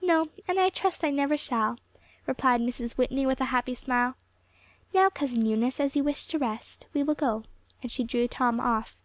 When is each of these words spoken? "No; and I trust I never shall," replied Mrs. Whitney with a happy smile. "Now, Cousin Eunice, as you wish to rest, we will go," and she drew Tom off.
"No; 0.00 0.30
and 0.48 0.58
I 0.58 0.70
trust 0.70 1.04
I 1.04 1.10
never 1.10 1.36
shall," 1.36 1.76
replied 2.26 2.62
Mrs. 2.62 2.96
Whitney 2.96 3.26
with 3.26 3.42
a 3.42 3.52
happy 3.52 3.74
smile. 3.74 4.14
"Now, 4.94 5.10
Cousin 5.10 5.44
Eunice, 5.44 5.80
as 5.80 5.94
you 5.94 6.02
wish 6.02 6.24
to 6.28 6.38
rest, 6.38 6.86
we 6.94 7.02
will 7.02 7.12
go," 7.14 7.44
and 7.82 7.92
she 7.92 8.02
drew 8.02 8.26
Tom 8.26 8.58
off. 8.58 8.96